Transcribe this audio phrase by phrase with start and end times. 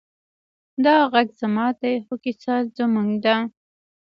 [0.85, 3.35] دا غږ زما دی، خو کیسه زموږ ده.